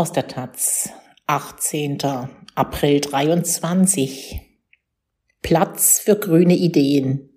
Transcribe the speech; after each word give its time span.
Aus 0.00 0.12
der 0.12 0.28
Taz, 0.28 0.88
18. 1.26 1.98
April 2.54 3.02
23. 3.02 4.40
Platz 5.42 6.00
für 6.00 6.16
grüne 6.16 6.56
Ideen. 6.56 7.28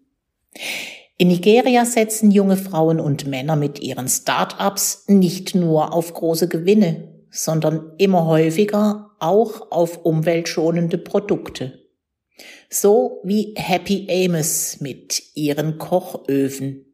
In 1.18 1.28
Nigeria 1.28 1.84
setzen 1.84 2.32
junge 2.32 2.56
Frauen 2.56 3.02
und 3.02 3.28
Männer 3.28 3.58
mit 3.58 3.82
ihren 3.82 4.08
Start-ups 4.08 5.04
nicht 5.10 5.56
nur 5.56 5.92
auf 5.92 6.14
große 6.14 6.48
Gewinne, 6.48 7.26
sondern 7.30 7.92
immer 7.98 8.28
häufiger 8.28 9.12
auch 9.20 9.70
auf 9.70 10.06
umweltschonende 10.06 10.98
Produkte. 10.98 11.82
So 12.70 13.20
wie 13.26 13.56
Happy 13.58 14.08
Amos 14.10 14.78
mit 14.80 15.22
ihren 15.36 15.80
Kochöfen. 15.80 16.86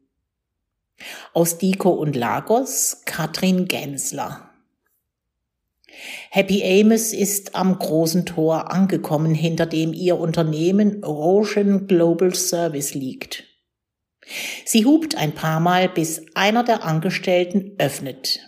Aus 1.32 1.58
Diko 1.58 1.90
und 1.90 2.16
Lagos 2.16 3.02
Katrin 3.04 3.66
Gensler. 3.68 4.49
Happy 6.30 6.62
Amos 6.62 7.12
ist 7.12 7.54
am 7.54 7.78
großen 7.78 8.26
Tor 8.26 8.72
angekommen, 8.72 9.34
hinter 9.34 9.66
dem 9.66 9.92
ihr 9.92 10.18
Unternehmen 10.18 11.02
Roshan 11.04 11.86
Global 11.86 12.34
Service 12.34 12.94
liegt. 12.94 13.44
Sie 14.64 14.84
hupt 14.84 15.16
ein 15.16 15.32
paar 15.32 15.60
Mal, 15.60 15.88
bis 15.88 16.22
einer 16.34 16.62
der 16.62 16.84
Angestellten 16.84 17.72
öffnet. 17.78 18.40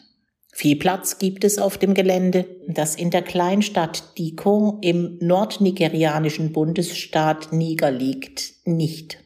Viel 0.54 0.76
Platz 0.76 1.18
gibt 1.18 1.44
es 1.44 1.58
auf 1.58 1.78
dem 1.78 1.94
Gelände, 1.94 2.46
das 2.68 2.94
in 2.94 3.10
der 3.10 3.22
Kleinstadt 3.22 4.18
Diko 4.18 4.78
im 4.82 5.18
nordnigerianischen 5.20 6.52
Bundesstaat 6.52 7.52
Niger 7.52 7.90
liegt, 7.90 8.52
nicht. 8.64 9.18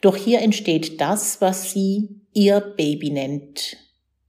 Doch 0.00 0.16
hier 0.16 0.40
entsteht 0.40 1.00
das, 1.00 1.40
was 1.40 1.70
sie 1.70 2.20
ihr 2.32 2.60
Baby 2.60 3.10
nennt, 3.10 3.76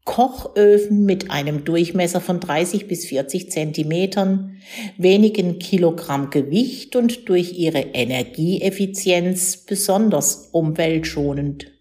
Kochöfen 0.06 1.06
mit 1.06 1.32
einem 1.32 1.64
Durchmesser 1.64 2.20
von 2.20 2.40
30 2.40 2.88
bis 2.88 3.06
40 3.06 3.52
Zentimetern, 3.52 4.58
wenigen 4.98 5.60
Kilogramm 5.60 6.30
Gewicht 6.30 6.96
und 6.96 7.30
durch 7.30 7.58
ihre 7.58 7.80
Energieeffizienz 7.80 9.58
besonders 9.66 10.50
umweltschonend. 10.52 11.72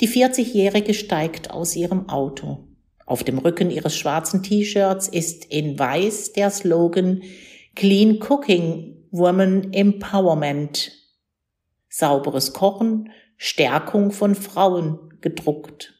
Die 0.00 0.08
40-Jährige 0.08 0.92
steigt 0.92 1.50
aus 1.50 1.74
ihrem 1.74 2.10
Auto. 2.10 2.64
Auf 3.06 3.24
dem 3.24 3.38
Rücken 3.38 3.70
ihres 3.70 3.96
schwarzen 3.96 4.42
T-Shirts 4.42 5.08
ist 5.08 5.46
in 5.46 5.78
weiß 5.78 6.32
der 6.32 6.50
Slogan 6.50 7.22
Clean 7.74 8.20
Cooking 8.22 9.08
Woman 9.10 9.72
Empowerment. 9.72 10.92
Sauberes 11.88 12.52
Kochen, 12.52 13.10
Stärkung 13.36 14.10
von 14.10 14.34
Frauen 14.34 14.98
gedruckt. 15.20 15.93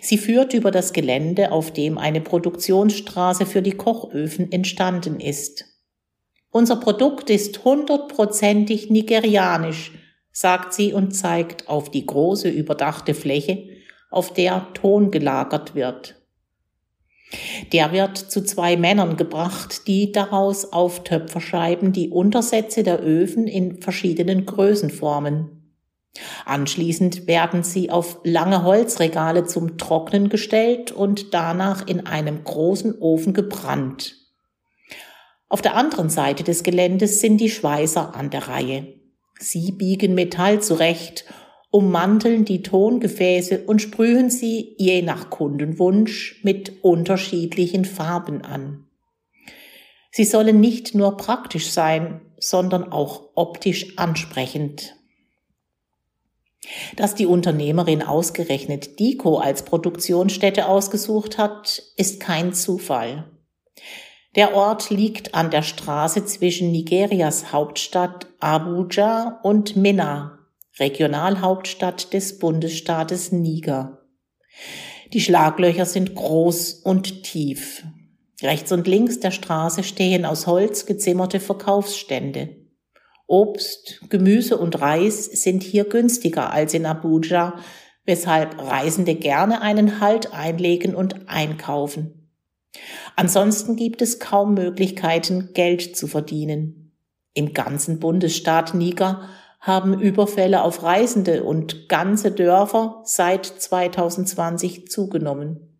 Sie 0.00 0.18
führt 0.18 0.54
über 0.54 0.70
das 0.70 0.92
Gelände, 0.92 1.52
auf 1.52 1.72
dem 1.72 1.98
eine 1.98 2.20
Produktionsstraße 2.20 3.46
für 3.46 3.62
die 3.62 3.72
Kochöfen 3.72 4.52
entstanden 4.52 5.20
ist. 5.20 5.64
Unser 6.50 6.76
Produkt 6.76 7.30
ist 7.30 7.64
hundertprozentig 7.64 8.90
nigerianisch, 8.90 9.92
sagt 10.30 10.72
sie 10.72 10.92
und 10.92 11.12
zeigt 11.12 11.68
auf 11.68 11.90
die 11.90 12.06
große 12.06 12.48
überdachte 12.48 13.14
Fläche, 13.14 13.68
auf 14.10 14.32
der 14.32 14.68
Ton 14.74 15.10
gelagert 15.10 15.74
wird. 15.74 16.14
Der 17.72 17.92
wird 17.92 18.18
zu 18.18 18.44
zwei 18.44 18.76
Männern 18.76 19.16
gebracht, 19.16 19.88
die 19.88 20.12
daraus 20.12 20.72
auf 20.72 21.02
Töpferscheiben 21.02 21.92
die 21.92 22.10
Untersätze 22.10 22.82
der 22.82 23.02
Öfen 23.02 23.46
in 23.46 23.80
verschiedenen 23.80 24.46
Größen 24.46 24.90
formen. 24.90 25.63
Anschließend 26.44 27.26
werden 27.26 27.62
sie 27.62 27.90
auf 27.90 28.20
lange 28.22 28.62
Holzregale 28.62 29.44
zum 29.44 29.78
Trocknen 29.78 30.28
gestellt 30.28 30.92
und 30.92 31.34
danach 31.34 31.86
in 31.86 32.06
einem 32.06 32.44
großen 32.44 32.98
Ofen 33.00 33.34
gebrannt. 33.34 34.16
Auf 35.48 35.62
der 35.62 35.74
anderen 35.74 36.10
Seite 36.10 36.44
des 36.44 36.62
Geländes 36.62 37.20
sind 37.20 37.38
die 37.38 37.50
Schweißer 37.50 38.14
an 38.14 38.30
der 38.30 38.48
Reihe. 38.48 38.94
Sie 39.38 39.72
biegen 39.72 40.14
Metall 40.14 40.62
zurecht, 40.62 41.24
ummanteln 41.70 42.44
die 42.44 42.62
Tongefäße 42.62 43.64
und 43.66 43.82
sprühen 43.82 44.30
sie 44.30 44.76
je 44.78 45.02
nach 45.02 45.30
Kundenwunsch 45.30 46.40
mit 46.44 46.84
unterschiedlichen 46.84 47.84
Farben 47.84 48.42
an. 48.42 48.86
Sie 50.12 50.24
sollen 50.24 50.60
nicht 50.60 50.94
nur 50.94 51.16
praktisch 51.16 51.70
sein, 51.70 52.20
sondern 52.38 52.92
auch 52.92 53.30
optisch 53.34 53.98
ansprechend. 53.98 54.94
Dass 56.96 57.14
die 57.14 57.26
Unternehmerin 57.26 58.02
ausgerechnet 58.02 58.98
Dico 58.98 59.38
als 59.38 59.64
Produktionsstätte 59.64 60.66
ausgesucht 60.66 61.38
hat, 61.38 61.82
ist 61.96 62.20
kein 62.20 62.52
Zufall. 62.52 63.30
Der 64.34 64.54
Ort 64.54 64.90
liegt 64.90 65.34
an 65.34 65.50
der 65.50 65.62
Straße 65.62 66.24
zwischen 66.24 66.72
Nigerias 66.72 67.52
Hauptstadt 67.52 68.26
Abuja 68.40 69.40
und 69.42 69.76
Minna, 69.76 70.38
Regionalhauptstadt 70.78 72.12
des 72.12 72.38
Bundesstaates 72.38 73.30
Niger. 73.30 74.00
Die 75.12 75.20
Schlaglöcher 75.20 75.86
sind 75.86 76.16
groß 76.16 76.72
und 76.84 77.22
tief. 77.22 77.84
Rechts 78.42 78.72
und 78.72 78.88
links 78.88 79.20
der 79.20 79.30
Straße 79.30 79.84
stehen 79.84 80.24
aus 80.24 80.48
Holz 80.48 80.86
gezimmerte 80.86 81.38
Verkaufsstände. 81.38 82.63
Obst, 83.26 84.00
Gemüse 84.10 84.58
und 84.58 84.80
Reis 84.80 85.24
sind 85.24 85.62
hier 85.62 85.84
günstiger 85.84 86.52
als 86.52 86.74
in 86.74 86.86
Abuja, 86.86 87.54
weshalb 88.04 88.58
Reisende 88.58 89.14
gerne 89.14 89.62
einen 89.62 90.00
Halt 90.00 90.32
einlegen 90.32 90.94
und 90.94 91.28
einkaufen. 91.28 92.30
Ansonsten 93.16 93.76
gibt 93.76 94.02
es 94.02 94.18
kaum 94.18 94.54
Möglichkeiten, 94.54 95.50
Geld 95.54 95.96
zu 95.96 96.06
verdienen. 96.06 96.92
Im 97.32 97.52
ganzen 97.52 97.98
Bundesstaat 97.98 98.74
Niger 98.74 99.28
haben 99.60 99.98
Überfälle 99.98 100.62
auf 100.62 100.82
Reisende 100.82 101.44
und 101.44 101.88
ganze 101.88 102.30
Dörfer 102.30 103.00
seit 103.04 103.46
2020 103.46 104.88
zugenommen. 104.88 105.73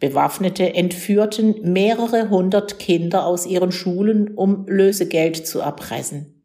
Bewaffnete 0.00 0.74
entführten 0.74 1.72
mehrere 1.72 2.30
hundert 2.30 2.78
Kinder 2.78 3.26
aus 3.26 3.46
ihren 3.46 3.72
Schulen, 3.72 4.34
um 4.34 4.66
Lösegeld 4.66 5.46
zu 5.46 5.60
erpressen. 5.60 6.42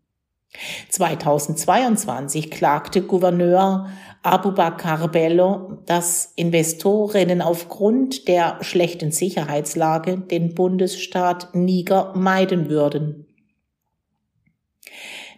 2022 0.90 2.50
klagte 2.50 3.02
Gouverneur 3.04 3.90
Abubakar 4.24 5.08
Bello, 5.10 5.82
dass 5.86 6.34
Investorinnen 6.36 7.42
aufgrund 7.42 8.28
der 8.28 8.58
schlechten 8.62 9.12
Sicherheitslage 9.12 10.18
den 10.18 10.56
Bundesstaat 10.56 11.56
Niger 11.56 12.14
meiden 12.16 12.70
würden. 12.70 13.26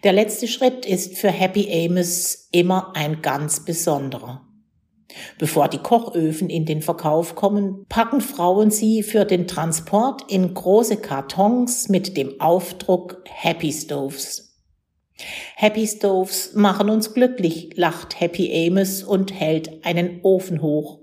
Der 0.02 0.12
letzte 0.12 0.48
Schritt 0.48 0.84
ist 0.84 1.16
für 1.16 1.30
Happy 1.30 1.86
Amos 1.86 2.48
immer 2.50 2.96
ein 2.96 3.22
ganz 3.22 3.64
besonderer. 3.64 4.40
Bevor 5.38 5.68
die 5.68 5.78
Kochöfen 5.78 6.50
in 6.50 6.64
den 6.64 6.82
Verkauf 6.82 7.34
kommen, 7.34 7.86
packen 7.88 8.20
Frauen 8.20 8.70
sie 8.70 9.02
für 9.02 9.24
den 9.24 9.46
Transport 9.46 10.30
in 10.30 10.54
große 10.54 10.98
Kartons 10.98 11.88
mit 11.88 12.16
dem 12.16 12.40
Aufdruck 12.40 13.22
Happy 13.28 13.72
Stoves. 13.72 14.58
Happy 15.56 15.86
Stoves 15.86 16.54
machen 16.54 16.90
uns 16.90 17.14
glücklich, 17.14 17.70
lacht 17.76 18.20
Happy 18.20 18.66
Amos 18.66 19.02
und 19.02 19.32
hält 19.32 19.84
einen 19.84 20.20
Ofen 20.22 20.62
hoch. 20.62 21.00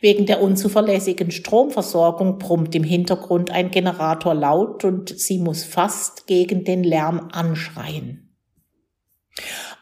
Wegen 0.00 0.26
der 0.26 0.42
unzuverlässigen 0.42 1.30
Stromversorgung 1.30 2.38
brummt 2.38 2.74
im 2.74 2.84
Hintergrund 2.84 3.50
ein 3.50 3.70
Generator 3.70 4.34
laut 4.34 4.84
und 4.84 5.18
sie 5.18 5.38
muss 5.38 5.64
fast 5.64 6.26
gegen 6.26 6.64
den 6.64 6.84
Lärm 6.84 7.28
anschreien. 7.32 8.25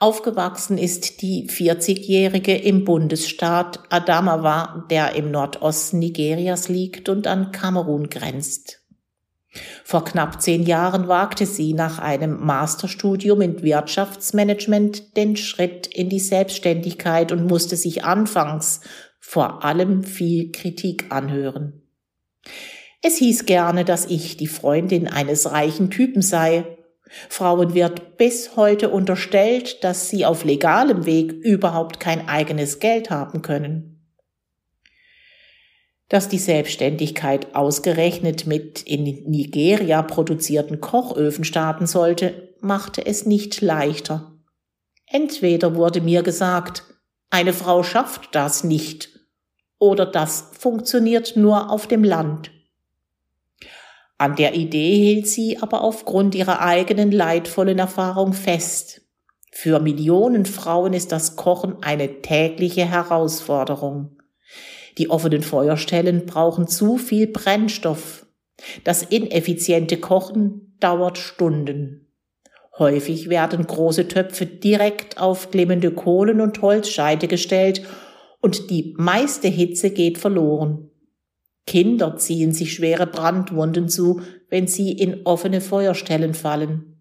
Aufgewachsen 0.01 0.79
ist 0.79 1.23
die 1.23 1.49
40-Jährige 1.49 2.57
im 2.57 2.85
Bundesstaat 2.85 3.81
Adamawa, 3.91 4.87
der 4.91 5.15
im 5.15 5.31
Nordosten 5.31 6.01
Nigerias 6.01 6.69
liegt 6.69 7.09
und 7.09 7.27
an 7.27 7.53
Kamerun 7.53 8.11
grenzt. 8.11 8.81
Vor 9.85 10.05
knapp 10.05 10.43
zehn 10.43 10.65
Jahren 10.65 11.07
wagte 11.07 11.47
sie 11.47 11.75
nach 11.75 12.01
einem 12.01 12.45
Masterstudium 12.45 13.41
in 13.41 13.63
Wirtschaftsmanagement 13.63 15.17
den 15.17 15.37
Schritt 15.37 15.87
in 15.87 16.09
die 16.09 16.19
Selbstständigkeit 16.19 17.31
und 17.31 17.47
musste 17.47 17.77
sich 17.77 18.05
anfangs 18.05 18.81
vor 19.21 19.65
allem 19.65 20.03
viel 20.03 20.51
Kritik 20.51 21.13
anhören. 21.13 21.83
Es 23.01 23.19
hieß 23.19 23.47
gerne, 23.47 23.85
dass 23.85 24.07
ich 24.07 24.37
die 24.37 24.47
Freundin 24.47 25.07
eines 25.07 25.51
reichen 25.51 25.91
Typen 25.91 26.21
sei, 26.21 26.79
Frauen 27.29 27.75
wird 27.75 28.17
bis 28.17 28.57
heute 28.57 28.89
unterstellt, 28.89 29.85
dass 29.85 30.09
sie 30.09 30.25
auf 30.25 30.45
legalem 30.45 31.07
Weg 31.07 31.33
überhaupt 31.33 32.01
kein 32.01 32.29
eigenes 32.29 32.79
Geld 32.79 33.11
haben 33.11 33.43
können. 33.43 33.91
Dass 36.09 36.29
die 36.29 36.39
Selbstständigkeit 36.39 37.55
ausgerechnet 37.55 38.47
mit 38.47 38.83
in 38.83 39.05
Nigeria 39.05 40.03
produzierten 40.03 40.81
Kochöfen 40.81 41.45
starten 41.45 41.87
sollte, 41.87 42.55
machte 42.61 43.05
es 43.05 43.27
nicht 43.27 43.61
leichter. 43.61 44.33
Entweder 45.07 45.75
wurde 45.75 46.01
mir 46.01 46.23
gesagt, 46.23 46.85
eine 47.31 47.53
Frau 47.53 47.83
schafft 47.83 48.35
das 48.35 48.65
nicht, 48.65 49.11
oder 49.79 50.07
das 50.07 50.51
funktioniert 50.59 51.37
nur 51.37 51.71
auf 51.71 51.87
dem 51.87 52.05
Land. 52.05 52.51
An 54.25 54.37
der 54.37 54.55
Idee 54.55 54.97
hielt 54.97 55.29
sie 55.29 55.59
aber 55.61 55.83
aufgrund 55.83 56.35
ihrer 56.35 56.63
eigenen 56.63 57.13
leidvollen 57.13 57.79
Erfahrung 57.79 58.33
fest. 58.33 59.03
Für 59.53 59.81
Millionen 59.81 60.47
Frauen 60.47 60.95
ist 60.95 61.13
das 61.13 61.37
Kochen 61.37 61.83
eine 61.83 62.23
tägliche 62.23 62.87
Herausforderung. 62.87 64.17
Die 64.97 65.11
offenen 65.11 65.43
Feuerstellen 65.43 66.25
brauchen 66.25 66.69
zu 66.69 66.97
viel 66.97 67.27
Brennstoff. 67.27 68.25
Das 68.83 69.03
ineffiziente 69.03 69.99
Kochen 69.99 70.75
dauert 70.81 71.19
Stunden. 71.19 72.11
Häufig 72.79 73.29
werden 73.29 73.67
große 73.67 74.09
Töpfe 74.09 74.47
direkt 74.47 75.19
auf 75.21 75.51
glimmende 75.51 75.91
Kohlen 75.91 76.41
und 76.41 76.63
Holzscheite 76.63 77.29
gestellt 77.29 77.83
und 78.41 78.71
die 78.71 78.95
meiste 78.97 79.49
Hitze 79.49 79.91
geht 79.91 80.17
verloren. 80.17 80.89
Kinder 81.67 82.17
ziehen 82.17 82.53
sich 82.53 82.75
schwere 82.75 83.07
Brandwunden 83.07 83.89
zu, 83.89 84.21
wenn 84.51 84.67
sie 84.67 84.93
in 84.93 85.25
offene 85.25 85.61
Feuerstellen 85.61 86.35
fallen. 86.35 86.95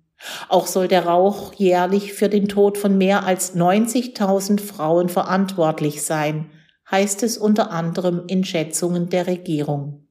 Auch 0.47 0.67
soll 0.67 0.87
der 0.87 1.05
Rauch 1.05 1.53
jährlich 1.53 2.13
für 2.13 2.29
den 2.29 2.47
Tod 2.47 2.77
von 2.77 2.97
mehr 2.97 3.25
als 3.25 3.55
90.000 3.55 4.61
Frauen 4.61 5.09
verantwortlich 5.09 6.01
sein, 6.03 6.49
heißt 6.89 7.23
es 7.23 7.37
unter 7.37 7.71
anderem 7.71 8.23
in 8.27 8.43
Schätzungen 8.45 9.09
der 9.09 9.27
Regierung. 9.27 10.07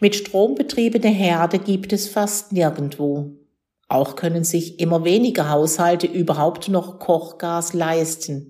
Mit 0.00 0.16
Strom 0.16 0.54
betriebene 0.54 1.08
Herde 1.08 1.58
gibt 1.58 1.92
es 1.92 2.08
fast 2.08 2.52
nirgendwo. 2.52 3.36
Auch 3.88 4.16
können 4.16 4.44
sich 4.44 4.80
immer 4.80 5.04
weniger 5.04 5.50
Haushalte 5.50 6.06
überhaupt 6.06 6.68
noch 6.68 7.00
Kochgas 7.00 7.74
leisten. 7.74 8.49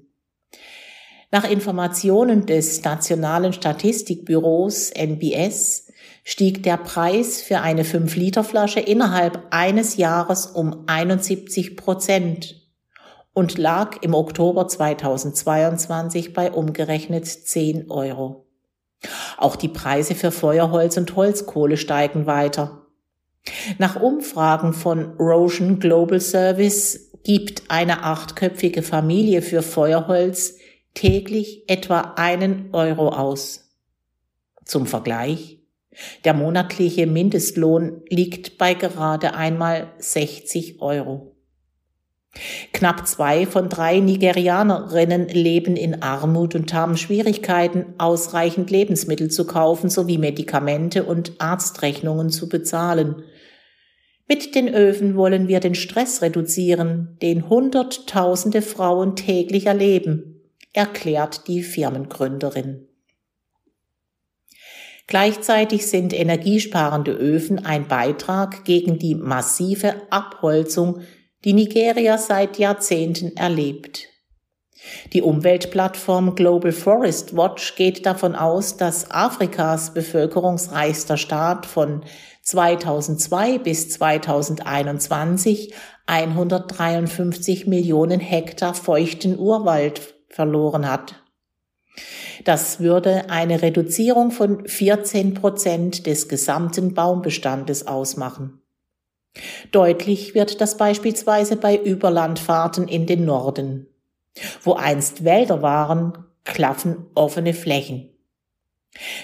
Nach 1.32 1.49
Informationen 1.49 2.44
des 2.47 2.82
Nationalen 2.82 3.53
Statistikbüros 3.53 4.91
NBS 4.91 5.87
stieg 6.25 6.65
der 6.65 6.77
Preis 6.77 7.41
für 7.41 7.61
eine 7.61 7.85
5-Liter-Flasche 7.85 8.81
innerhalb 8.81 9.47
eines 9.50 9.97
Jahres 9.97 10.47
um 10.47 10.85
71 10.87 11.77
Prozent 11.77 12.56
und 13.32 13.59
lag 13.59 14.03
im 14.03 14.15
Oktober 14.15 14.67
2022 14.67 16.32
bei 16.32 16.50
umgerechnet 16.50 17.27
10 17.27 17.93
Euro. 17.93 18.47
Auch 19.37 19.55
die 19.55 19.69
Preise 19.69 20.17
für 20.17 20.33
Feuerholz 20.33 20.97
und 20.97 21.15
Holzkohle 21.15 21.76
steigen 21.76 22.26
weiter. 22.26 22.87
Nach 23.79 24.00
Umfragen 24.00 24.73
von 24.73 25.17
Roshan 25.17 25.79
Global 25.79 26.21
Service 26.21 27.12
gibt 27.23 27.71
eine 27.71 28.03
achtköpfige 28.03 28.83
Familie 28.83 29.43
für 29.43 29.62
Feuerholz 29.62 30.60
täglich 30.95 31.65
etwa 31.69 32.15
einen 32.17 32.71
Euro 32.73 33.09
aus. 33.09 33.71
Zum 34.65 34.87
Vergleich, 34.87 35.61
der 36.25 36.35
monatliche 36.35 37.07
Mindestlohn 37.07 38.03
liegt 38.09 38.59
bei 38.59 38.75
gerade 38.75 39.35
einmal 39.35 39.93
60 39.99 40.81
Euro. 40.81 41.37
Knapp 42.73 43.09
zwei 43.09 43.45
von 43.45 43.69
drei 43.69 43.99
Nigerianerinnen 43.99 45.29
leben 45.29 45.77
in 45.77 46.01
Armut 46.01 46.55
und 46.55 46.73
haben 46.73 46.97
Schwierigkeiten, 46.97 47.95
ausreichend 47.99 48.71
Lebensmittel 48.71 49.31
zu 49.31 49.47
kaufen 49.47 49.91
sowie 49.91 50.17
Medikamente 50.17 51.03
und 51.03 51.33
Arztrechnungen 51.39 52.31
zu 52.31 52.49
bezahlen. 52.49 53.25
Mit 54.29 54.55
den 54.55 54.73
Öfen 54.73 55.17
wollen 55.17 55.49
wir 55.49 55.59
den 55.59 55.75
Stress 55.75 56.23
reduzieren, 56.23 57.19
den 57.21 57.49
Hunderttausende 57.49 58.63
Frauen 58.63 59.17
täglich 59.17 59.67
erleben, 59.67 60.30
erklärt 60.73 61.49
die 61.49 61.63
Firmengründerin. 61.63 62.87
Gleichzeitig 65.07 65.89
sind 65.89 66.13
energiesparende 66.13 67.11
Öfen 67.11 67.65
ein 67.67 67.89
Beitrag 67.89 68.65
gegen 68.65 68.99
die 68.99 69.17
massive 69.17 69.95
Abholzung 70.11 71.01
die 71.45 71.53
Nigeria 71.53 72.17
seit 72.17 72.59
Jahrzehnten 72.59 73.37
erlebt. 73.37 74.07
Die 75.13 75.23
Umweltplattform 75.23 76.37
Global 76.37 76.71
Forest 76.71 77.37
Watch 77.37 77.75
geht 77.75 78.07
davon 78.07 78.37
aus, 78.37 78.77
dass 78.77 79.11
Afrikas 79.11 79.93
bevölkerungsreichster 79.93 81.17
Staat 81.17 81.67
von 81.67 82.05
2002 82.43 83.59
bis 83.59 83.91
2021 83.91 85.75
153 86.07 87.67
Millionen 87.67 88.21
Hektar 88.21 88.75
feuchten 88.75 89.39
Urwald 89.39 90.20
verloren 90.31 90.91
hat. 90.91 91.17
Das 92.44 92.81
würde 92.81 93.29
eine 93.29 93.61
Reduzierung 93.61 94.31
von 94.31 94.67
14 94.67 95.35
Prozent 95.35 96.06
des 96.06 96.29
gesamten 96.29 96.94
Baumbestandes 96.94 97.87
ausmachen. 97.87 98.62
Deutlich 99.71 100.35
wird 100.35 100.61
das 100.61 100.77
beispielsweise 100.77 101.56
bei 101.56 101.77
Überlandfahrten 101.77 102.88
in 102.88 103.06
den 103.06 103.25
Norden. 103.25 103.87
Wo 104.62 104.75
einst 104.75 105.25
Wälder 105.25 105.62
waren, 105.62 106.25
klaffen 106.44 107.06
offene 107.15 107.53
Flächen. 107.53 108.11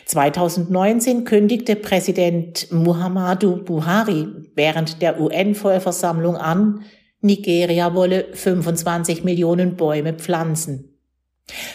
2019 0.05 1.25
kündigte 1.25 1.75
Präsident 1.75 2.71
Muhammadu 2.71 3.65
Buhari 3.65 4.29
während 4.55 5.03
der 5.03 5.21
UN-Vollversammlung 5.21 6.37
an, 6.37 6.85
Nigeria 7.21 7.95
wolle 7.95 8.29
25 8.33 9.25
Millionen 9.25 9.77
Bäume 9.77 10.15
pflanzen. 10.15 10.96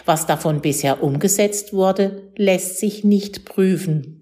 Was 0.06 0.26
davon 0.26 0.62
bisher 0.62 1.02
umgesetzt 1.02 1.74
wurde, 1.74 2.32
lässt 2.36 2.80
sich 2.80 3.04
nicht 3.04 3.46
prüfen. 3.46 4.22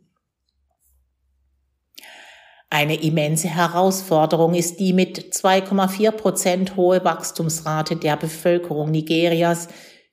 Eine 2.72 3.02
immense 3.02 3.48
Herausforderung 3.48 4.54
ist 4.54 4.80
die 4.80 4.94
mit 4.94 5.34
2,4 5.34 6.12
Prozent 6.12 6.76
hohe 6.76 7.04
Wachstumsrate 7.04 7.96
der 7.96 8.16
Bevölkerung 8.16 8.92
Nigerias, 8.92 9.70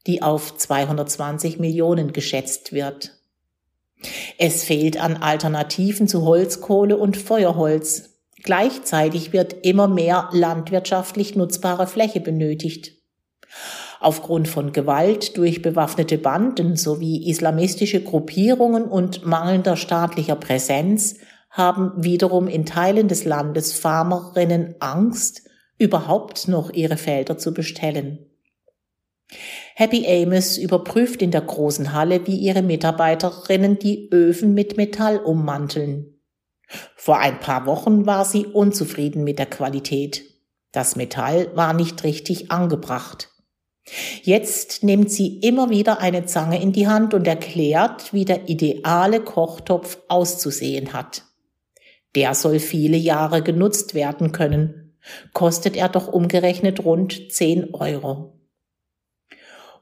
die 0.07 0.23
auf 0.23 0.57
220 0.57 1.59
Millionen 1.59 2.15
geschätzt 2.15 2.73
wird. 2.73 3.13
Es 4.39 4.65
fehlt 4.65 4.99
an 4.99 5.19
Alternativen 5.19 6.09
zu 6.09 6.25
Holzkohle 6.25 6.97
und 6.97 7.17
Feuerholz. 7.17 8.11
Gleichzeitig 8.43 9.33
wird 9.33 9.53
immer 9.67 9.89
mehr 9.89 10.29
landwirtschaftlich 10.33 11.35
nutzbare 11.37 11.87
Fläche 11.87 12.21
benötigt. 12.21 12.93
Aufgrund 14.01 14.49
von 14.49 14.73
Gewalt 14.73 15.37
durch 15.37 15.63
bewaffnete 15.63 16.19
Banden 16.19 16.77
sowie 16.77 17.29
islamistische 17.29 18.03
Gruppierungen 18.03 18.85
und 18.85 19.25
mangelnder 19.25 19.77
staatlicher 19.77 20.37
Präsenz 20.37 21.17
haben 21.51 21.93
wiederum 21.97 22.49
in 22.49 22.67
Teilen 22.67 23.09
des 23.09 23.25
Landes 23.25 23.73
Farmerinnen 23.73 24.75
Angst, 24.81 25.43
überhaupt 25.79 26.49
noch 26.49 26.71
ihre 26.71 26.97
Felder 26.97 27.39
zu 27.39 27.55
bestellen. 27.55 28.19
Happy 29.75 30.07
Amos 30.07 30.57
überprüft 30.57 31.21
in 31.21 31.31
der 31.31 31.41
großen 31.41 31.93
Halle, 31.93 32.27
wie 32.27 32.37
ihre 32.37 32.63
Mitarbeiterinnen 32.63 33.79
die 33.79 34.09
Öfen 34.13 34.55
mit 34.55 34.77
Metall 34.77 35.19
ummanteln. 35.19 36.21
Vor 36.97 37.19
ein 37.19 37.41
paar 37.41 37.67
Wochen 37.67 38.07
war 38.07 38.25
sie 38.25 38.47
unzufrieden 38.47 39.25
mit 39.25 39.39
der 39.39 39.47
Qualität. 39.47 40.25
Das 40.73 40.97
Metall 40.97 41.55
war 41.55 41.73
nicht 41.73 42.05
richtig 42.05 42.51
angebracht. 42.51 43.31
Jetzt 44.23 44.83
nimmt 44.83 45.11
sie 45.11 45.39
immer 45.39 45.71
wieder 45.71 46.01
eine 46.01 46.27
Zange 46.27 46.61
in 46.61 46.73
die 46.73 46.89
Hand 46.89 47.15
und 47.15 47.27
erklärt, 47.27 48.13
wie 48.13 48.25
der 48.25 48.49
ideale 48.49 49.21
Kochtopf 49.21 49.99
auszusehen 50.09 50.93
hat. 50.93 51.23
Der 52.17 52.35
soll 52.35 52.59
viele 52.59 52.97
Jahre 52.97 53.43
genutzt 53.43 53.95
werden 53.95 54.33
können, 54.33 54.97
kostet 55.33 55.77
er 55.77 55.89
doch 55.89 56.09
umgerechnet 56.09 56.85
rund 56.85 57.31
10 57.33 57.75
Euro. 57.75 58.33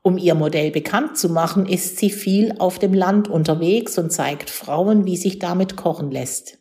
Um 0.02 0.18
ihr 0.18 0.34
Modell 0.34 0.70
bekannt 0.70 1.16
zu 1.16 1.30
machen, 1.30 1.64
ist 1.64 1.96
sie 1.96 2.10
viel 2.10 2.56
auf 2.58 2.78
dem 2.78 2.92
Land 2.92 3.28
unterwegs 3.28 3.96
und 3.96 4.10
zeigt 4.10 4.50
Frauen, 4.50 5.06
wie 5.06 5.16
sich 5.16 5.38
damit 5.38 5.76
kochen 5.76 6.10
lässt. 6.10 6.58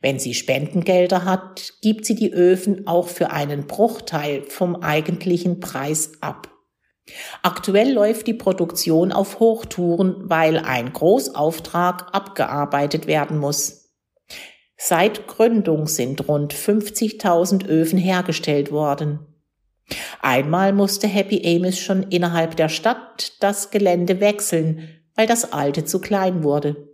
Wenn 0.00 0.18
sie 0.18 0.34
Spendengelder 0.34 1.24
hat, 1.24 1.74
gibt 1.82 2.06
sie 2.06 2.14
die 2.14 2.32
Öfen 2.32 2.86
auch 2.86 3.08
für 3.08 3.30
einen 3.30 3.66
Bruchteil 3.66 4.42
vom 4.44 4.76
eigentlichen 4.76 5.60
Preis 5.60 6.12
ab. 6.20 6.50
Aktuell 7.42 7.92
läuft 7.92 8.26
die 8.26 8.34
Produktion 8.34 9.12
auf 9.12 9.40
Hochtouren, 9.40 10.16
weil 10.28 10.58
ein 10.58 10.92
Großauftrag 10.92 12.14
abgearbeitet 12.14 13.06
werden 13.06 13.38
muss. 13.38 13.94
Seit 14.76 15.26
Gründung 15.26 15.86
sind 15.86 16.28
rund 16.28 16.54
50.000 16.54 17.66
Öfen 17.66 17.98
hergestellt 17.98 18.70
worden. 18.70 19.20
Einmal 20.20 20.72
musste 20.72 21.08
Happy 21.08 21.42
Amos 21.44 21.78
schon 21.78 22.04
innerhalb 22.04 22.56
der 22.56 22.68
Stadt 22.68 23.32
das 23.40 23.70
Gelände 23.70 24.20
wechseln, 24.20 24.88
weil 25.14 25.26
das 25.26 25.52
alte 25.52 25.84
zu 25.84 26.00
klein 26.00 26.44
wurde. 26.44 26.87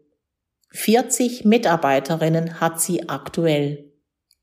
40 0.77 1.45
Mitarbeiterinnen 1.45 2.61
hat 2.61 2.81
sie 2.81 3.09
aktuell. 3.09 3.93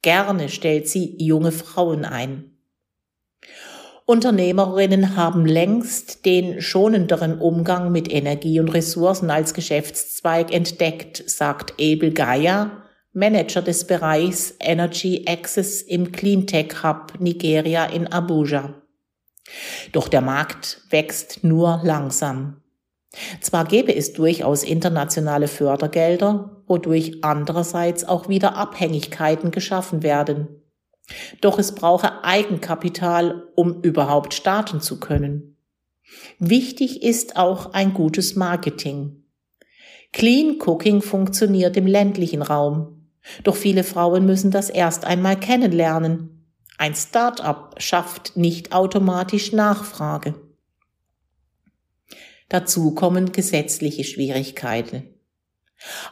Gerne 0.01 0.47
stellt 0.47 0.88
sie 0.88 1.17
junge 1.21 1.51
Frauen 1.51 2.05
ein. 2.05 2.57
Unternehmerinnen 4.05 5.17
haben 5.17 5.45
längst 5.45 6.25
den 6.25 6.61
schonenderen 6.61 7.38
Umgang 7.38 7.91
mit 7.91 8.09
Energie 8.09 8.61
und 8.61 8.69
Ressourcen 8.69 9.29
als 9.29 9.53
Geschäftszweig 9.53 10.53
entdeckt, 10.53 11.21
sagt 11.29 11.73
Abel 11.73 12.13
Gaia, 12.13 12.81
Manager 13.11 13.61
des 13.61 13.85
Bereichs 13.85 14.55
Energy 14.61 15.25
Access 15.27 15.81
im 15.81 16.13
Cleantech 16.13 16.81
Hub 16.81 17.19
Nigeria 17.19 17.85
in 17.85 18.07
Abuja. 18.07 18.81
Doch 19.91 20.07
der 20.07 20.21
Markt 20.21 20.81
wächst 20.89 21.43
nur 21.43 21.81
langsam. 21.83 22.61
Zwar 23.41 23.65
gäbe 23.65 23.96
es 23.96 24.13
durchaus 24.13 24.63
internationale 24.63 25.48
Fördergelder, 25.48 26.63
wodurch 26.68 27.18
andererseits 27.24 28.06
auch 28.06 28.30
wieder 28.30 28.56
Abhängigkeiten 28.56 29.51
geschaffen 29.51 30.01
werden. 30.01 30.48
Doch 31.41 31.60
es 31.60 31.75
brauche 31.75 32.24
Eigenkapital, 32.24 33.44
um 33.56 33.82
überhaupt 33.82 34.34
starten 34.34 34.80
zu 34.80 35.00
können. 35.00 35.58
Wichtig 36.39 37.03
ist 37.03 37.36
auch 37.36 37.74
ein 37.74 37.94
gutes 37.94 38.36
Marketing. 38.36 39.24
Clean 40.13 40.60
Cooking 40.60 41.01
funktioniert 41.01 41.77
im 41.77 41.88
ländlichen 41.88 42.41
Raum. 42.41 43.10
Doch 43.44 43.56
viele 43.56 43.84
Frauen 43.84 44.25
müssen 44.25 44.51
das 44.51 44.70
erst 44.70 45.06
einmal 45.06 45.39
kennenlernen. 45.39 46.53
Ein 46.77 46.96
Start-up 46.96 47.75
schafft 47.77 48.36
nicht 48.36 48.74
automatisch 48.74 49.51
Nachfrage. 49.51 50.36
Dazu 52.51 52.93
kommen 52.93 53.31
gesetzliche 53.31 54.03
Schwierigkeiten. 54.03 55.03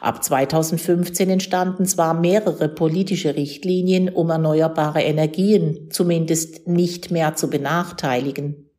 Ab 0.00 0.24
2015 0.24 1.28
entstanden 1.28 1.84
zwar 1.84 2.14
mehrere 2.14 2.70
politische 2.70 3.36
Richtlinien, 3.36 4.08
um 4.08 4.30
erneuerbare 4.30 5.02
Energien 5.02 5.90
zumindest 5.90 6.66
nicht 6.66 7.10
mehr 7.10 7.36
zu 7.36 7.50
benachteiligen. 7.50 8.70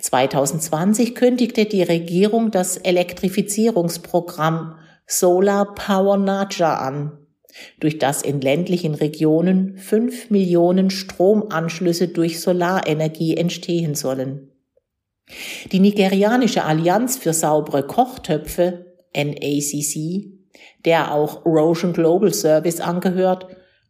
2020 0.00 1.14
kündigte 1.14 1.64
die 1.64 1.82
Regierung 1.82 2.50
das 2.50 2.76
Elektrifizierungsprogramm 2.76 4.74
Solar 5.06 5.74
Power 5.74 6.18
Naja 6.18 6.74
an, 6.76 7.16
durch 7.80 7.96
das 7.96 8.20
in 8.20 8.42
ländlichen 8.42 8.94
Regionen 8.94 9.78
fünf 9.78 10.28
Millionen 10.28 10.90
Stromanschlüsse 10.90 12.08
durch 12.08 12.38
Solarenergie 12.38 13.34
entstehen 13.34 13.94
sollen. 13.94 14.50
Die 15.72 15.80
nigerianische 15.80 16.64
Allianz 16.64 17.16
für 17.16 17.32
saubere 17.32 17.82
Kochtöpfe, 17.82 18.86
NACC, 19.14 20.30
der 20.84 21.12
auch 21.12 21.44
Roshan 21.44 21.92
Global 21.92 22.32
Service 22.32 22.80
angehört, 22.80 23.46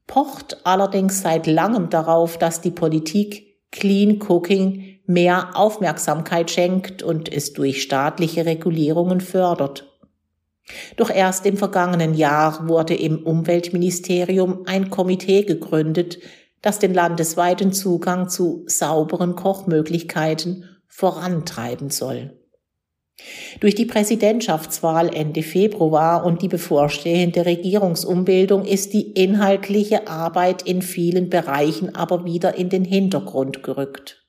pocht 0.07 0.65
allerdings 0.65 1.21
seit 1.23 1.47
langem 1.47 1.91
darauf, 1.91 2.39
dass 2.39 2.61
die 2.61 2.71
Politik 2.71 3.59
Clean 3.71 4.21
Cooking 4.23 5.01
mehr 5.07 5.51
Aufmerksamkeit 5.55 6.51
schenkt 6.51 7.03
und 7.03 7.33
es 7.33 7.53
durch 7.53 7.83
staatliche 7.83 8.47
Regulierungen 8.47 9.21
fördert. 9.21 9.93
Doch 10.97 11.11
erst 11.11 11.47
im 11.47 11.57
vergangenen 11.57 12.15
Jahr 12.15 12.69
wurde 12.69 12.95
im 12.95 13.25
Umweltministerium 13.25 14.63
ein 14.67 14.91
Komitee 14.91 15.43
gegründet, 15.43 16.19
das 16.63 16.81
den 16.81 16.95
landesweiten 16.95 17.73
Zugang 17.73 18.29
zu 18.29 18.65
sauberen 18.67 19.37
Kochmöglichkeiten 19.37 20.76
vorantreiben 20.89 21.91
soll. 21.91 22.39
Durch 23.61 23.75
die 23.75 23.87
Präsidentschaftswahl 23.87 25.15
Ende 25.15 25.43
Februar 25.43 26.25
und 26.25 26.43
die 26.43 26.49
bevorstehende 26.49 27.47
Regierungsumbildung 27.47 28.65
ist 28.65 28.93
die 28.93 29.13
inhaltliche 29.13 30.07
Arbeit 30.07 30.63
in 30.63 30.83
vielen 30.83 31.31
Bereichen 31.31 31.95
aber 31.95 32.25
wieder 32.27 32.57
in 32.57 32.69
den 32.69 32.85
Hintergrund 32.85 33.63
gerückt. 33.63 34.27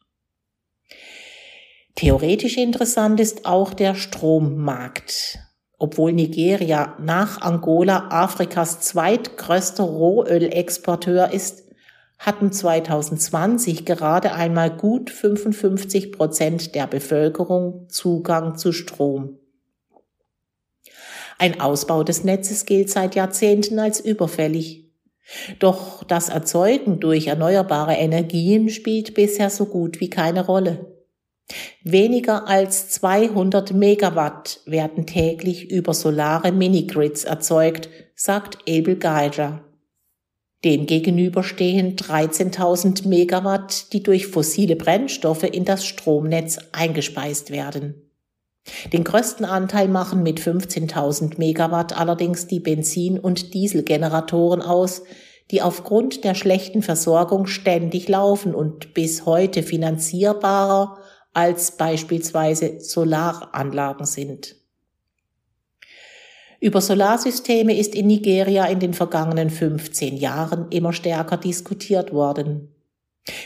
Theoretisch 1.96 2.58
interessant 2.58 3.20
ist 3.20 3.46
auch 3.46 3.74
der 3.74 3.96
Strommarkt. 3.96 5.40
Obwohl 5.80 6.14
Nigeria 6.14 6.96
nach 7.00 7.42
Angola 7.42 8.08
Afrikas 8.10 8.80
zweitgrößter 8.82 9.84
Rohölexporteur 9.84 11.32
ist, 11.34 11.67
hatten 12.20 12.52
2020 12.52 13.86
gerade 13.86 14.34
einmal 14.34 14.76
gut 14.76 15.10
55 15.10 16.12
Prozent 16.12 16.76
der 16.76 16.88
Bevölkerung 16.88 17.88
Zugang 17.90 18.58
zu 18.58 18.72
Strom. 18.72 19.38
Ein 21.38 21.60
Ausbau 21.62 22.04
des 22.04 22.24
Netzes 22.24 22.66
gilt 22.66 22.90
seit 22.90 23.16
Jahrzehnten 23.16 23.78
als 23.80 24.00
überfällig. 24.00 24.86
Doch 25.60 26.04
das 26.04 26.30
Erzeugen 26.30 27.00
durch 27.00 27.28
erneuerbare 27.28 27.94
Energien 27.94 28.70
spielt 28.70 29.14
bisher 29.14 29.50
so 29.50 29.66
gut 29.66 30.00
wie 30.00 30.10
keine 30.10 30.46
Rolle. 30.46 30.94
Weniger 31.84 32.48
als 32.48 32.90
200 32.90 33.74
Megawatt 33.74 34.62
werden 34.66 35.06
täglich 35.06 35.70
über 35.70 35.94
solare 35.94 36.52
Minigrids 36.52 37.24
erzeugt, 37.24 37.90
sagt 38.16 38.58
Abel 38.68 38.98
Geiger. 38.98 39.67
Demgegenüber 40.66 41.44
stehen 41.44 41.96
13.000 41.96 43.08
Megawatt, 43.08 43.94
die 43.94 44.02
durch 44.02 44.28
fossile 44.28 44.76
Brennstoffe 44.76 45.44
in 45.44 45.66
das 45.66 45.86
Stromnetz 45.86 46.58
eingespeist 46.72 47.52
werden. 47.52 48.08
Den 48.92 49.04
größten 49.04 49.46
Anteil 49.46 49.88
machen 49.88 50.24
mit 50.24 50.40
15.000 50.40 51.38
Megawatt 51.38 51.98
allerdings 51.98 52.48
die 52.48 52.60
Benzin- 52.60 53.20
und 53.20 53.54
Dieselgeneratoren 53.54 54.62
aus, 54.62 55.04
die 55.52 55.62
aufgrund 55.62 56.26
der 56.26 56.36
schlechten 56.36 56.82
Versorgung 56.82 57.48
ständig 57.48 58.10
laufen 58.10 58.54
und 58.54 58.94
bis 58.94 59.26
heute 59.26 59.64
finanzierbarer 59.64 60.98
als 61.34 61.78
beispielsweise 61.78 62.82
Solaranlagen 62.82 64.06
sind. 64.06 64.57
Über 66.60 66.82
Solarsysteme 66.82 67.78
ist 67.78 67.94
in 67.94 68.08
Nigeria 68.08 68.66
in 68.66 68.80
den 68.80 68.94
vergangenen 68.94 69.50
15 69.50 70.18
Jahren 70.18 70.68
immer 70.72 70.92
stärker 70.92 71.38
diskutiert 71.38 72.12
worden. 72.12 72.74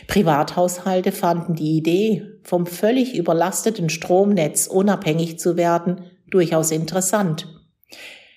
Privathaushalte 0.08 1.12
fanden 1.12 1.56
die 1.56 1.78
Idee, 1.78 2.24
vom 2.44 2.66
völlig 2.66 3.16
überlasteten 3.16 3.90
Stromnetz 3.90 4.68
unabhängig 4.68 5.40
zu 5.40 5.58
werden, 5.58 6.06
durchaus 6.30 6.72
interessant. 6.72 7.48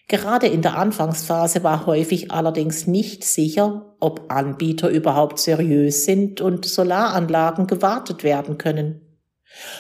Gerade 0.09 0.47
in 0.49 0.63
der 0.63 0.77
Anfangsphase 0.77 1.63
war 1.63 1.87
häufig 1.87 2.31
allerdings 2.31 2.87
nicht 2.87 3.25
sicher, 3.25 3.95
ob 4.01 4.31
Anbieter 4.31 4.89
überhaupt 4.89 5.39
seriös 5.39 6.05
sind 6.05 6.41
und 6.41 6.67
Solaranlagen 6.67 7.67
gewartet 7.67 8.23
werden 8.25 8.59
können. 8.59 9.01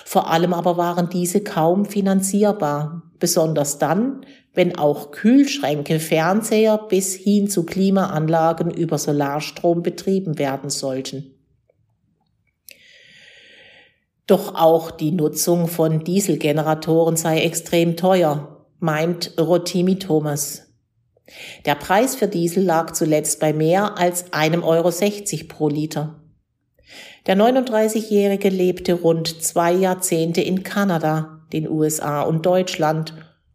Vor 0.04 0.30
allem 0.30 0.54
aber 0.54 0.76
waren 0.76 1.10
diese 1.10 1.42
kaum 1.42 1.84
finanzierbar, 1.84 3.02
besonders 3.18 3.78
dann, 3.78 4.24
wenn 4.54 4.78
auch 4.78 5.10
Kühlschränke, 5.10 5.98
Fernseher 5.98 6.78
bis 6.88 7.14
hin 7.14 7.48
zu 7.48 7.66
Klimaanlagen 7.66 8.70
über 8.70 8.98
Solarstrom 8.98 9.82
betrieben 9.82 10.38
werden 10.38 10.70
sollten. 10.70 11.34
Doch 14.26 14.54
auch 14.54 14.90
die 14.90 15.12
Nutzung 15.12 15.68
von 15.68 16.02
Dieselgeneratoren 16.02 17.16
sei 17.16 17.42
extrem 17.42 17.96
teuer, 17.96 18.66
meint 18.78 19.34
Rotimi 19.38 19.98
Thomas. 19.98 20.62
Der 21.66 21.74
Preis 21.74 22.16
für 22.16 22.28
Diesel 22.28 22.64
lag 22.64 22.92
zuletzt 22.92 23.40
bei 23.40 23.52
mehr 23.52 23.98
als 23.98 24.32
einem 24.32 24.62
Euro 24.62 24.90
60 24.90 25.48
pro 25.48 25.68
Liter. 25.68 26.22
Der 27.26 27.36
39-Jährige 27.36 28.50
lebte 28.50 28.94
rund 28.94 29.42
zwei 29.42 29.72
Jahrzehnte 29.72 30.42
in 30.42 30.62
Kanada, 30.62 31.46
den 31.52 31.68
USA 31.68 32.22
und 32.22 32.44
Deutschland 32.46 33.14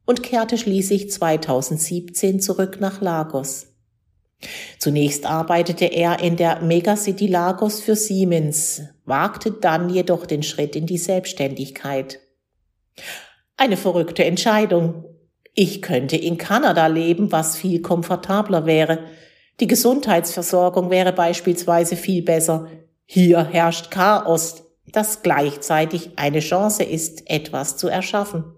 und 0.09 0.23
kehrte 0.23 0.57
schließlich 0.57 1.11
2017 1.11 2.39
zurück 2.39 2.77
nach 2.79 2.99
Lagos. 2.99 3.67
Zunächst 4.79 5.27
arbeitete 5.27 5.85
er 5.85 6.19
in 6.19 6.35
der 6.35 6.61
Megacity 6.61 7.27
Lagos 7.27 7.79
für 7.79 7.95
Siemens, 7.95 8.81
wagte 9.05 9.51
dann 9.51 9.87
jedoch 9.91 10.25
den 10.25 10.41
Schritt 10.41 10.75
in 10.75 10.87
die 10.87 10.97
Selbstständigkeit. 10.97 12.19
Eine 13.55 13.77
verrückte 13.77 14.25
Entscheidung. 14.25 15.05
Ich 15.53 15.83
könnte 15.83 16.17
in 16.17 16.39
Kanada 16.39 16.87
leben, 16.87 17.31
was 17.31 17.55
viel 17.55 17.83
komfortabler 17.83 18.65
wäre. 18.65 19.03
Die 19.59 19.67
Gesundheitsversorgung 19.67 20.89
wäre 20.89 21.13
beispielsweise 21.13 21.95
viel 21.95 22.23
besser. 22.23 22.67
Hier 23.05 23.45
herrscht 23.45 23.91
Chaos, 23.91 24.63
das 24.87 25.21
gleichzeitig 25.21 26.13
eine 26.15 26.39
Chance 26.39 26.81
ist, 26.81 27.29
etwas 27.29 27.77
zu 27.77 27.89
erschaffen. 27.89 28.55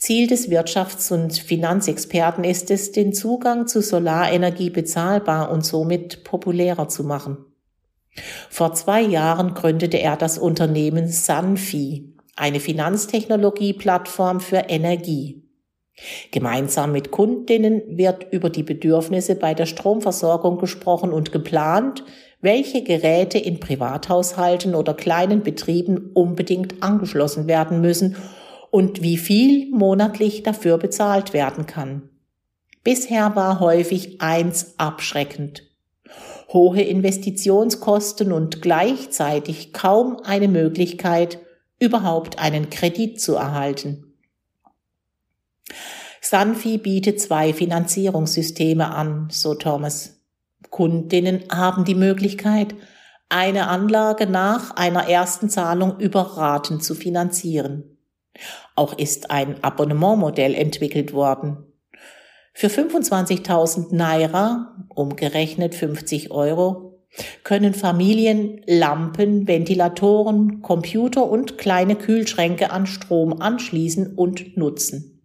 Ziel 0.00 0.26
des 0.26 0.48
Wirtschafts- 0.48 1.12
und 1.12 1.34
Finanzexperten 1.34 2.42
ist 2.42 2.70
es, 2.70 2.90
den 2.90 3.12
Zugang 3.12 3.66
zu 3.66 3.82
Solarenergie 3.82 4.70
bezahlbar 4.70 5.50
und 5.50 5.64
somit 5.64 6.24
populärer 6.24 6.88
zu 6.88 7.04
machen. 7.04 7.36
Vor 8.48 8.72
zwei 8.72 9.02
Jahren 9.02 9.52
gründete 9.52 10.00
er 10.00 10.16
das 10.16 10.38
Unternehmen 10.38 11.08
Sunfi, 11.08 12.14
eine 12.34 12.60
Finanztechnologie-Plattform 12.60 14.40
für 14.40 14.64
Energie. 14.68 15.42
Gemeinsam 16.30 16.92
mit 16.92 17.10
Kundinnen 17.10 17.82
wird 17.98 18.32
über 18.32 18.48
die 18.48 18.62
Bedürfnisse 18.62 19.34
bei 19.34 19.52
der 19.52 19.66
Stromversorgung 19.66 20.56
gesprochen 20.56 21.12
und 21.12 21.30
geplant, 21.30 22.04
welche 22.40 22.82
Geräte 22.82 23.36
in 23.36 23.60
Privathaushalten 23.60 24.74
oder 24.74 24.94
kleinen 24.94 25.42
Betrieben 25.42 26.10
unbedingt 26.14 26.82
angeschlossen 26.82 27.48
werden 27.48 27.82
müssen 27.82 28.16
und 28.70 29.02
wie 29.02 29.16
viel 29.16 29.70
monatlich 29.70 30.42
dafür 30.42 30.78
bezahlt 30.78 31.32
werden 31.32 31.66
kann. 31.66 32.08
Bisher 32.82 33.36
war 33.36 33.60
häufig 33.60 34.20
eins 34.20 34.78
abschreckend. 34.78 35.64
Hohe 36.52 36.82
Investitionskosten 36.82 38.32
und 38.32 38.62
gleichzeitig 38.62 39.72
kaum 39.72 40.18
eine 40.24 40.48
Möglichkeit, 40.48 41.38
überhaupt 41.78 42.38
einen 42.38 42.70
Kredit 42.70 43.20
zu 43.20 43.34
erhalten. 43.34 44.14
Sanfi 46.20 46.78
bietet 46.78 47.20
zwei 47.20 47.52
Finanzierungssysteme 47.52 48.90
an, 48.90 49.28
so 49.30 49.54
Thomas. 49.54 50.20
Kundinnen 50.70 51.44
haben 51.50 51.84
die 51.84 51.94
Möglichkeit, 51.94 52.74
eine 53.28 53.68
Anlage 53.68 54.26
nach 54.26 54.76
einer 54.76 55.08
ersten 55.08 55.48
Zahlung 55.48 55.98
über 55.98 56.20
Raten 56.36 56.80
zu 56.80 56.94
finanzieren. 56.94 57.89
Auch 58.74 58.96
ist 58.96 59.30
ein 59.30 59.62
Abonnementmodell 59.62 60.54
entwickelt 60.54 61.12
worden. 61.12 61.58
Für 62.52 62.68
25.000 62.68 63.94
Naira, 63.94 64.86
umgerechnet 64.88 65.74
50 65.74 66.30
Euro, 66.30 66.90
können 67.42 67.74
Familien 67.74 68.60
Lampen, 68.66 69.48
Ventilatoren, 69.48 70.62
Computer 70.62 71.28
und 71.28 71.58
kleine 71.58 71.96
Kühlschränke 71.96 72.70
an 72.70 72.86
Strom 72.86 73.40
anschließen 73.40 74.14
und 74.14 74.56
nutzen. 74.56 75.22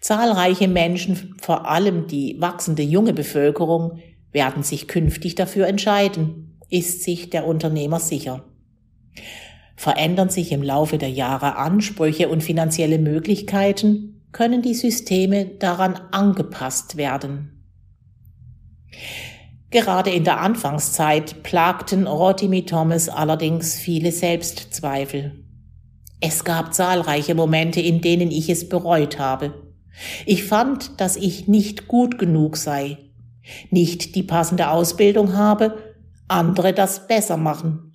Zahlreiche 0.00 0.68
Menschen, 0.68 1.34
vor 1.40 1.68
allem 1.68 2.06
die 2.06 2.36
wachsende 2.40 2.82
junge 2.82 3.12
Bevölkerung, 3.12 3.98
werden 4.30 4.62
sich 4.62 4.88
künftig 4.88 5.34
dafür 5.34 5.66
entscheiden, 5.66 6.60
ist 6.70 7.02
sich 7.02 7.30
der 7.30 7.46
Unternehmer 7.46 7.98
sicher. 7.98 8.44
Verändern 9.78 10.28
sich 10.28 10.50
im 10.50 10.60
Laufe 10.60 10.98
der 10.98 11.08
Jahre 11.08 11.54
Ansprüche 11.54 12.28
und 12.28 12.42
finanzielle 12.42 12.98
Möglichkeiten, 12.98 14.24
können 14.32 14.60
die 14.60 14.74
Systeme 14.74 15.46
daran 15.46 15.94
angepasst 16.10 16.96
werden. 16.96 17.64
Gerade 19.70 20.10
in 20.10 20.24
der 20.24 20.40
Anfangszeit 20.40 21.44
plagten 21.44 22.08
Rotimi 22.08 22.66
Thomas 22.66 23.08
allerdings 23.08 23.76
viele 23.76 24.10
Selbstzweifel. 24.10 25.44
Es 26.20 26.42
gab 26.42 26.74
zahlreiche 26.74 27.36
Momente, 27.36 27.80
in 27.80 28.00
denen 28.00 28.32
ich 28.32 28.50
es 28.50 28.68
bereut 28.68 29.20
habe. 29.20 29.54
Ich 30.26 30.42
fand, 30.42 31.00
dass 31.00 31.14
ich 31.14 31.46
nicht 31.46 31.86
gut 31.86 32.18
genug 32.18 32.56
sei, 32.56 32.98
nicht 33.70 34.16
die 34.16 34.24
passende 34.24 34.70
Ausbildung 34.70 35.36
habe, 35.36 35.78
andere 36.26 36.72
das 36.72 37.06
besser 37.06 37.36
machen. 37.36 37.87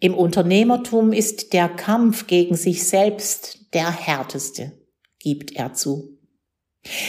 Im 0.00 0.14
Unternehmertum 0.14 1.12
ist 1.12 1.52
der 1.52 1.68
Kampf 1.68 2.28
gegen 2.28 2.54
sich 2.54 2.86
selbst 2.86 3.74
der 3.74 3.90
härteste, 3.90 4.72
gibt 5.18 5.56
er 5.56 5.74
zu. 5.74 6.18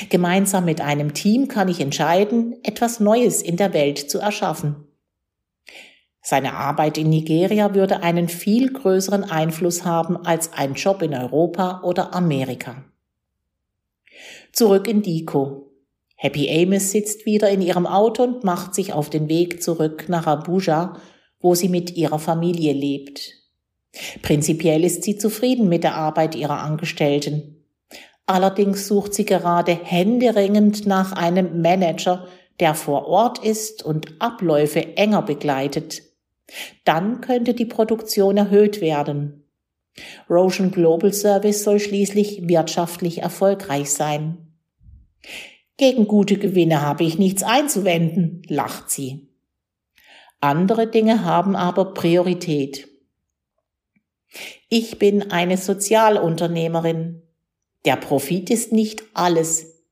Gemeinsam 0.09 0.65
mit 0.65 0.81
einem 0.81 1.13
Team 1.13 1.47
kann 1.47 1.67
ich 1.67 1.79
entscheiden, 1.79 2.55
etwas 2.63 2.99
Neues 2.99 3.43
in 3.43 3.57
der 3.57 3.73
Welt 3.73 4.09
zu 4.09 4.17
erschaffen. 4.17 4.87
Seine 6.21 6.53
Arbeit 6.53 6.97
in 6.97 7.09
Nigeria 7.09 7.75
würde 7.75 8.01
einen 8.01 8.27
viel 8.27 8.73
größeren 8.73 9.23
Einfluss 9.23 9.85
haben 9.85 10.17
als 10.17 10.53
ein 10.53 10.73
Job 10.73 11.01
in 11.01 11.13
Europa 11.13 11.81
oder 11.83 12.13
Amerika. 12.13 12.83
Zurück 14.51 14.87
in 14.87 15.03
Diko. 15.03 15.71
Happy 16.15 16.49
Amos 16.49 16.91
sitzt 16.91 17.25
wieder 17.25 17.49
in 17.49 17.61
ihrem 17.61 17.85
Auto 17.85 18.23
und 18.23 18.43
macht 18.43 18.75
sich 18.75 18.93
auf 18.93 19.09
den 19.09 19.29
Weg 19.29 19.63
zurück 19.63 20.05
nach 20.09 20.27
Abuja, 20.27 20.99
wo 21.39 21.55
sie 21.55 21.69
mit 21.69 21.95
ihrer 21.95 22.19
Familie 22.19 22.73
lebt. 22.73 23.33
Prinzipiell 24.21 24.83
ist 24.83 25.03
sie 25.03 25.17
zufrieden 25.17 25.67
mit 25.69 25.83
der 25.83 25.95
Arbeit 25.95 26.35
ihrer 26.35 26.59
Angestellten. 26.61 27.65
Allerdings 28.25 28.87
sucht 28.87 29.13
sie 29.13 29.25
gerade 29.25 29.73
händeringend 29.73 30.85
nach 30.85 31.13
einem 31.13 31.61
Manager, 31.61 32.27
der 32.59 32.75
vor 32.75 33.07
Ort 33.07 33.43
ist 33.43 33.83
und 33.83 34.21
Abläufe 34.21 34.97
enger 34.97 35.23
begleitet. 35.23 36.03
Dann 36.83 37.21
könnte 37.21 37.53
die 37.53 37.65
Produktion 37.65 38.37
erhöht 38.37 38.81
werden. 38.81 39.49
Roshan 40.29 40.71
Global 40.71 41.13
Service 41.13 41.63
soll 41.63 41.79
schließlich 41.79 42.47
wirtschaftlich 42.47 43.19
erfolgreich 43.19 43.89
sein. 43.91 44.55
Gegen 45.77 46.07
gute 46.07 46.37
Gewinne 46.37 46.81
habe 46.81 47.03
ich 47.03 47.17
nichts 47.17 47.43
einzuwenden, 47.43 48.43
lacht 48.47 48.89
sie. 48.89 49.28
Andere 50.41 50.87
Dinge 50.87 51.25
haben 51.25 51.55
aber 51.55 51.93
Priorität. 51.93 52.87
Ich 54.69 54.99
bin 54.99 55.31
eine 55.31 55.57
Sozialunternehmerin. 55.57 57.23
Der 57.85 57.95
Profit 57.95 58.49
ist 58.49 58.71
nicht 58.71 59.03
alles. 59.13 59.83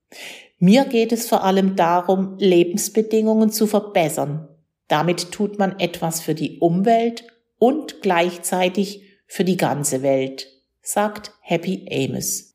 Mir 0.58 0.84
geht 0.84 1.12
es 1.12 1.28
vor 1.28 1.44
allem 1.44 1.76
darum, 1.76 2.36
Lebensbedingungen 2.38 3.50
zu 3.50 3.66
verbessern. 3.66 4.48
Damit 4.88 5.32
tut 5.32 5.58
man 5.58 5.78
etwas 5.78 6.20
für 6.20 6.34
die 6.34 6.58
Umwelt 6.58 7.24
und 7.58 8.00
gleichzeitig 8.00 9.02
für 9.26 9.44
die 9.44 9.56
ganze 9.56 10.02
Welt, 10.02 10.48
sagt 10.80 11.32
Happy 11.40 11.86
Amos. 11.90 12.47